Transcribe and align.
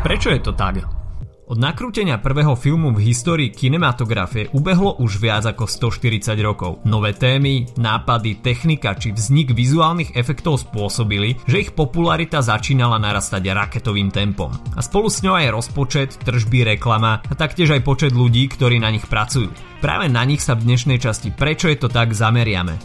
Prečo 0.00 0.32
je 0.32 0.40
to 0.40 0.56
tak? 0.56 0.80
Od 1.50 1.60
nakrútenia 1.60 2.16
prvého 2.16 2.56
filmu 2.56 2.88
v 2.88 3.12
histórii 3.12 3.52
kinematografie 3.52 4.48
ubehlo 4.56 4.96
už 4.96 5.20
viac 5.20 5.44
ako 5.44 5.68
140 5.68 6.40
rokov. 6.40 6.80
Nové 6.88 7.12
témy, 7.12 7.68
nápady, 7.76 8.40
technika 8.40 8.96
či 8.96 9.12
vznik 9.12 9.52
vizuálnych 9.52 10.16
efektov 10.16 10.64
spôsobili, 10.64 11.36
že 11.44 11.68
ich 11.68 11.76
popularita 11.76 12.40
začínala 12.40 12.96
narastať 12.96 13.44
raketovým 13.44 14.08
tempom. 14.08 14.48
A 14.72 14.80
spolu 14.80 15.12
s 15.12 15.20
ňou 15.20 15.36
aj 15.36 15.52
rozpočet, 15.52 16.16
tržby, 16.24 16.64
reklama 16.64 17.20
a 17.20 17.32
taktiež 17.36 17.76
aj 17.76 17.84
počet 17.84 18.12
ľudí, 18.16 18.48
ktorí 18.48 18.80
na 18.80 18.88
nich 18.88 19.04
pracujú. 19.04 19.52
Práve 19.84 20.08
na 20.08 20.24
nich 20.24 20.40
sa 20.40 20.56
v 20.56 20.64
dnešnej 20.64 20.96
časti 20.96 21.28
Prečo 21.28 21.68
je 21.68 21.76
to 21.76 21.92
tak 21.92 22.16
zameriame. 22.16 22.80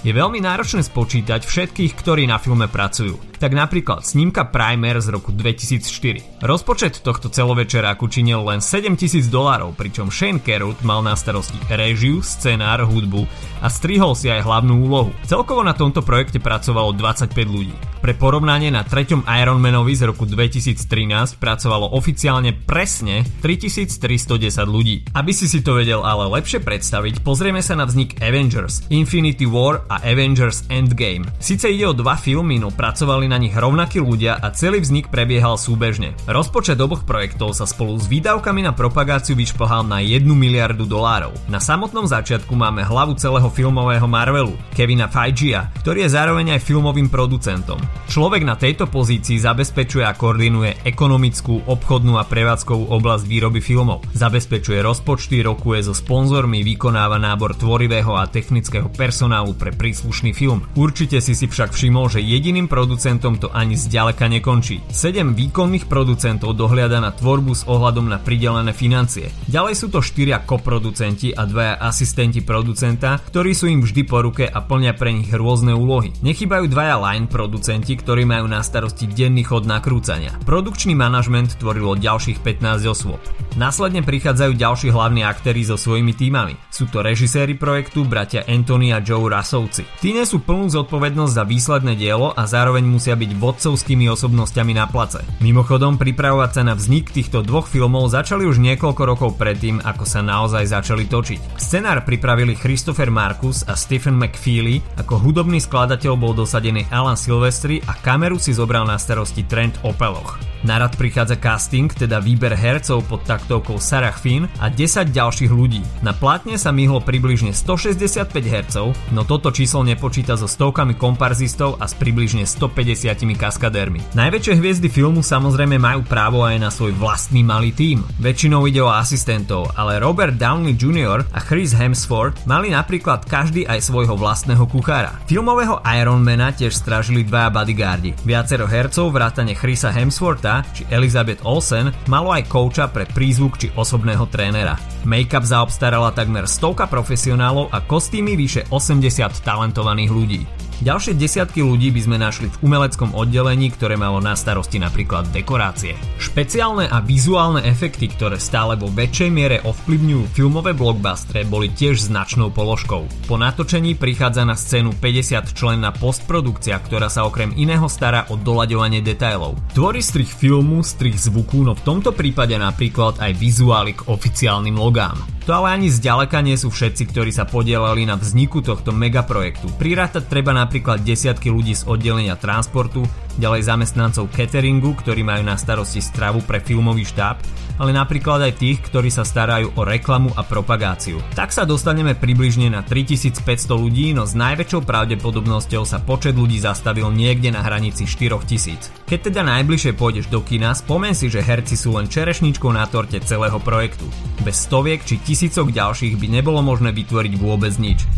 Je 0.00 0.16
veľmi 0.16 0.40
náročné 0.40 0.80
spočítať 0.80 1.44
všetkých, 1.44 1.92
ktorí 1.92 2.24
na 2.24 2.40
filme 2.40 2.72
pracujú 2.72 3.31
tak 3.42 3.58
napríklad 3.58 4.06
snímka 4.06 4.46
Primer 4.46 5.02
z 5.02 5.10
roku 5.10 5.34
2004. 5.34 6.46
Rozpočet 6.46 7.02
tohto 7.02 7.26
celovečeráku 7.26 8.06
činil 8.06 8.46
len 8.46 8.62
7000 8.62 9.26
dolárov, 9.26 9.74
pričom 9.74 10.14
Shane 10.14 10.38
Carruth 10.38 10.86
mal 10.86 11.02
na 11.02 11.18
starosti 11.18 11.58
režiu, 11.66 12.22
scenár, 12.22 12.86
hudbu 12.86 13.26
a 13.62 13.66
strihol 13.66 14.14
si 14.14 14.30
aj 14.30 14.46
hlavnú 14.46 14.86
úlohu. 14.86 15.10
Celkovo 15.26 15.66
na 15.66 15.74
tomto 15.74 16.06
projekte 16.06 16.38
pracovalo 16.38 16.94
25 16.94 17.34
ľudí. 17.46 17.74
Pre 18.02 18.18
porovnanie 18.18 18.74
na 18.74 18.82
treťom 18.82 19.22
Ironmanovi 19.30 19.94
z 19.94 20.10
roku 20.10 20.26
2013 20.26 21.38
pracovalo 21.38 21.94
oficiálne 21.94 22.50
presne 22.50 23.22
3310 23.38 24.66
ľudí. 24.66 25.06
Aby 25.14 25.30
si 25.30 25.46
si 25.46 25.62
to 25.62 25.78
vedel 25.78 26.02
ale 26.02 26.26
lepšie 26.26 26.58
predstaviť, 26.66 27.22
pozrieme 27.22 27.62
sa 27.62 27.78
na 27.78 27.86
vznik 27.86 28.18
Avengers, 28.18 28.90
Infinity 28.90 29.46
War 29.46 29.86
a 29.86 30.02
Avengers 30.02 30.66
Endgame. 30.66 31.30
Sice 31.38 31.70
ide 31.70 31.86
o 31.86 31.94
dva 31.94 32.18
filmy, 32.18 32.58
no 32.58 32.74
pracovali 32.74 33.30
na 33.32 33.40
nich 33.40 33.56
rovnakí 33.56 33.96
ľudia 33.96 34.36
a 34.36 34.52
celý 34.52 34.84
vznik 34.84 35.08
prebiehal 35.08 35.56
súbežne. 35.56 36.12
Rozpočet 36.28 36.76
oboch 36.84 37.08
projektov 37.08 37.56
sa 37.56 37.64
spolu 37.64 37.96
s 37.96 38.04
výdavkami 38.04 38.60
na 38.60 38.76
propagáciu 38.76 39.32
vyšplhal 39.32 39.88
na 39.88 40.04
1 40.04 40.28
miliardu 40.28 40.84
dolárov. 40.84 41.32
Na 41.48 41.56
samotnom 41.56 42.04
začiatku 42.04 42.52
máme 42.52 42.84
hlavu 42.84 43.16
celého 43.16 43.48
filmového 43.48 44.04
Marvelu, 44.04 44.52
Kevina 44.76 45.08
Feige'a, 45.08 45.72
ktorý 45.80 46.04
je 46.04 46.12
zároveň 46.12 46.60
aj 46.60 46.66
filmovým 46.66 47.08
producentom. 47.08 47.80
Človek 48.12 48.44
na 48.44 48.58
tejto 48.58 48.84
pozícii 48.84 49.40
zabezpečuje 49.40 50.04
a 50.04 50.12
koordinuje 50.12 50.84
ekonomickú, 50.84 51.64
obchodnú 51.64 52.20
a 52.20 52.28
prevádzkovú 52.28 52.92
oblasť 52.92 53.24
výroby 53.24 53.64
filmov. 53.64 54.04
Zabezpečuje 54.12 54.84
rozpočty, 54.84 55.40
rokuje 55.40 55.88
so 55.88 55.94
sponzormi, 55.94 56.60
vykonáva 56.60 57.16
nábor 57.16 57.56
tvorivého 57.56 58.12
a 58.18 58.28
technického 58.28 58.90
personálu 58.90 59.54
pre 59.54 59.70
príslušný 59.70 60.34
film. 60.34 60.66
Určite 60.74 61.22
si 61.22 61.38
si 61.38 61.46
však 61.46 61.70
všimol, 61.70 62.10
že 62.10 62.18
jediným 62.18 62.66
producentom 62.66 63.21
producentom 63.22 63.38
to 63.38 63.54
ani 63.54 63.78
zďaleka 63.78 64.26
nekončí. 64.26 64.82
7 64.90 65.38
výkonných 65.38 65.86
producentov 65.86 66.58
dohliada 66.58 66.98
na 66.98 67.14
tvorbu 67.14 67.54
s 67.54 67.62
ohľadom 67.70 68.10
na 68.10 68.18
pridelené 68.18 68.74
financie. 68.74 69.30
Ďalej 69.46 69.74
sú 69.78 69.86
to 69.94 70.02
4 70.02 70.42
koproducenti 70.42 71.30
a 71.30 71.46
dvaja 71.46 71.78
asistenti 71.78 72.42
producenta, 72.42 73.22
ktorí 73.22 73.54
sú 73.54 73.70
im 73.70 73.78
vždy 73.86 74.02
po 74.02 74.26
ruke 74.26 74.50
a 74.50 74.58
plnia 74.58 74.98
pre 74.98 75.14
nich 75.14 75.30
rôzne 75.30 75.70
úlohy. 75.70 76.10
Nechybajú 76.26 76.66
dvaja 76.66 76.98
line 76.98 77.30
producenti, 77.30 77.94
ktorí 77.94 78.26
majú 78.26 78.50
na 78.50 78.58
starosti 78.58 79.06
denný 79.06 79.46
chod 79.46 79.70
nakrúcania. 79.70 80.34
Produkčný 80.42 80.98
manažment 80.98 81.54
tvorilo 81.62 81.94
ďalších 81.94 82.42
15 82.42 82.90
osôb. 82.90 83.22
Následne 83.54 84.00
prichádzajú 84.02 84.56
ďalší 84.56 84.88
hlavní 84.90 85.22
aktéri 85.22 85.62
so 85.62 85.76
svojimi 85.76 86.16
týmami. 86.16 86.56
Sú 86.72 86.88
to 86.88 87.04
režiséri 87.04 87.52
projektu, 87.54 88.02
bratia 88.02 88.42
Anthony 88.48 88.96
a 88.96 89.04
Joe 89.04 89.28
Russovci. 89.28 89.84
Tí 90.00 90.16
nesú 90.16 90.40
plnú 90.40 90.72
zodpovednosť 90.72 91.32
za 91.36 91.44
výsledné 91.44 91.92
dielo 91.94 92.32
a 92.32 92.48
zároveň 92.48 92.80
musia 92.88 93.11
musia 93.12 93.28
byť 93.28 93.40
vodcovskými 93.44 94.08
osobnosťami 94.08 94.72
na 94.72 94.88
place. 94.88 95.20
Mimochodom, 95.44 96.00
pripravovať 96.00 96.50
sa 96.56 96.62
na 96.64 96.72
vznik 96.72 97.12
týchto 97.12 97.44
dvoch 97.44 97.68
filmov 97.68 98.08
začali 98.08 98.48
už 98.48 98.56
niekoľko 98.56 99.02
rokov 99.04 99.30
predtým, 99.36 99.84
ako 99.84 100.08
sa 100.08 100.24
naozaj 100.24 100.72
začali 100.72 101.04
točiť. 101.04 101.60
Scenár 101.60 102.08
pripravili 102.08 102.56
Christopher 102.56 103.12
Marcus 103.12 103.68
a 103.68 103.76
Stephen 103.76 104.16
McFeely, 104.16 104.80
ako 104.96 105.20
hudobný 105.20 105.60
skladateľ 105.60 106.16
bol 106.16 106.32
dosadený 106.32 106.88
Alan 106.88 107.20
Silvestri 107.20 107.84
a 107.84 107.92
kameru 107.92 108.40
si 108.40 108.56
zobral 108.56 108.88
na 108.88 108.96
starosti 108.96 109.44
Trent 109.44 109.76
Opeloch. 109.84 110.51
Na 110.62 110.78
rad 110.78 110.94
prichádza 110.94 111.34
casting, 111.34 111.90
teda 111.90 112.22
výber 112.22 112.54
hercov 112.54 113.02
pod 113.10 113.26
taktovkou 113.26 113.82
Sarah 113.82 114.14
Finn 114.14 114.46
a 114.62 114.70
10 114.70 115.10
ďalších 115.10 115.50
ľudí. 115.50 115.82
Na 116.06 116.14
plátne 116.14 116.54
sa 116.54 116.70
myhlo 116.70 117.02
približne 117.02 117.50
165 117.50 118.30
hercov, 118.46 118.94
no 119.10 119.26
toto 119.26 119.50
číslo 119.50 119.82
nepočíta 119.82 120.38
so 120.38 120.46
stovkami 120.46 120.94
komparzistov 120.94 121.82
a 121.82 121.90
s 121.90 121.98
približne 121.98 122.46
150 122.46 123.34
kaskadérmi. 123.34 124.14
Najväčšie 124.14 124.54
hviezdy 124.62 124.86
filmu 124.86 125.26
samozrejme 125.26 125.82
majú 125.82 126.06
právo 126.06 126.46
aj 126.46 126.62
na 126.62 126.70
svoj 126.70 126.94
vlastný 126.94 127.42
malý 127.42 127.74
tím. 127.74 128.06
Väčšinou 128.22 128.62
ide 128.70 128.86
o 128.86 128.94
asistentov, 128.94 129.74
ale 129.74 129.98
Robert 129.98 130.38
Downey 130.38 130.78
Jr. 130.78 131.26
a 131.34 131.42
Chris 131.42 131.74
Hemsworth 131.74 132.46
mali 132.46 132.70
napríklad 132.70 133.26
každý 133.26 133.66
aj 133.66 133.82
svojho 133.82 134.14
vlastného 134.14 134.62
kuchára. 134.70 135.18
Filmového 135.26 135.82
Ironmana 135.82 136.54
tiež 136.54 136.70
strážili 136.78 137.26
dvaja 137.26 137.50
bodyguardi. 137.50 138.14
Viacero 138.22 138.70
hercov 138.70 139.10
vrátane 139.10 139.58
Chrisa 139.58 139.90
Hemswortha 139.90 140.51
či 140.76 140.84
Elizabeth 140.92 141.40
Olsen 141.48 141.88
malo 142.12 142.28
aj 142.36 142.44
kouča 142.52 142.92
pre 142.92 143.08
prízvuk 143.08 143.56
či 143.56 143.72
osobného 143.72 144.28
trénera. 144.28 144.76
Make-up 145.08 145.48
zaobstarala 145.48 146.12
takmer 146.12 146.44
stovka 146.44 146.84
profesionálov 146.84 147.72
a 147.72 147.80
kostýmy 147.80 148.36
vyše 148.36 148.68
80 148.68 149.40
talentovaných 149.40 150.12
ľudí. 150.12 150.61
Ďalšie 150.82 151.14
desiatky 151.14 151.62
ľudí 151.62 151.94
by 151.94 152.00
sme 152.02 152.18
našli 152.18 152.50
v 152.50 152.66
umeleckom 152.66 153.14
oddelení, 153.14 153.70
ktoré 153.70 153.94
malo 153.94 154.18
na 154.18 154.34
starosti 154.34 154.82
napríklad 154.82 155.30
dekorácie. 155.30 155.94
Špeciálne 156.18 156.90
a 156.90 156.98
vizuálne 156.98 157.62
efekty, 157.62 158.10
ktoré 158.10 158.42
stále 158.42 158.74
vo 158.74 158.90
väčšej 158.90 159.30
miere 159.30 159.62
ovplyvňujú 159.62 160.34
filmové 160.34 160.74
blockbustre, 160.74 161.46
boli 161.46 161.70
tiež 161.70 162.10
značnou 162.10 162.50
položkou. 162.50 163.06
Po 163.30 163.38
natočení 163.38 163.94
prichádza 163.94 164.42
na 164.42 164.58
scénu 164.58 164.98
50 164.98 165.54
členná 165.54 165.94
postprodukcia, 165.94 166.74
ktorá 166.82 167.06
sa 167.06 167.30
okrem 167.30 167.54
iného 167.54 167.86
stará 167.86 168.26
o 168.26 168.34
doľaďovanie 168.34 169.06
detailov. 169.06 169.54
Tvorí 169.78 170.02
strich 170.02 170.34
filmu, 170.34 170.82
strich 170.82 171.14
zvuku, 171.14 171.62
no 171.62 171.78
v 171.78 171.84
tomto 171.86 172.10
prípade 172.10 172.58
napríklad 172.58 173.22
aj 173.22 173.30
vizuály 173.38 173.94
k 173.94 174.10
oficiálnym 174.10 174.74
logám. 174.74 175.14
To 175.42 175.58
ale 175.58 175.74
ani 175.74 175.90
zďaleka 175.90 176.38
nie 176.38 176.54
sú 176.54 176.70
všetci, 176.70 177.10
ktorí 177.10 177.34
sa 177.34 177.42
podielali 177.42 178.06
na 178.06 178.14
vzniku 178.14 178.62
tohto 178.62 178.94
megaprojektu. 178.94 179.74
Prirátať 179.74 180.30
treba 180.30 180.54
napríklad 180.72 181.04
desiatky 181.04 181.52
ľudí 181.52 181.76
z 181.76 181.84
oddelenia 181.84 182.32
transportu, 182.32 183.04
ďalej 183.36 183.68
zamestnancov 183.68 184.32
cateringu, 184.32 184.96
ktorí 184.96 185.20
majú 185.20 185.44
na 185.44 185.60
starosti 185.60 186.00
stravu 186.00 186.40
pre 186.48 186.64
filmový 186.64 187.04
štáb, 187.04 187.44
ale 187.76 187.92
napríklad 187.92 188.40
aj 188.40 188.56
tých, 188.56 188.80
ktorí 188.80 189.12
sa 189.12 189.20
starajú 189.20 189.76
o 189.76 189.84
reklamu 189.84 190.32
a 190.32 190.40
propagáciu. 190.40 191.20
Tak 191.36 191.52
sa 191.52 191.68
dostaneme 191.68 192.16
približne 192.16 192.72
na 192.72 192.80
3500 192.80 193.44
ľudí, 193.68 194.16
no 194.16 194.24
s 194.24 194.32
najväčšou 194.32 194.80
pravdepodobnosťou 194.88 195.84
sa 195.84 196.00
počet 196.00 196.40
ľudí 196.40 196.56
zastavil 196.56 197.12
niekde 197.12 197.52
na 197.52 197.60
hranici 197.60 198.08
4000. 198.08 199.04
Keď 199.04 199.28
teda 199.28 199.44
najbližšie 199.44 199.92
pôjdeš 199.92 200.32
do 200.32 200.40
kina, 200.40 200.72
spomen 200.72 201.12
si, 201.12 201.28
že 201.28 201.44
herci 201.44 201.76
sú 201.76 202.00
len 202.00 202.08
čerešničkou 202.08 202.72
na 202.72 202.88
torte 202.88 203.20
celého 203.20 203.60
projektu. 203.60 204.08
Bez 204.40 204.64
stoviek 204.64 205.04
či 205.04 205.20
tisícok 205.20 205.68
ďalších 205.68 206.16
by 206.16 206.32
nebolo 206.32 206.64
možné 206.64 206.96
vytvoriť 206.96 207.32
vôbec 207.36 207.76
nič. 207.76 208.08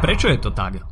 Prečo 0.00 0.32
je 0.32 0.40
to 0.40 0.48
tak? 0.48 0.87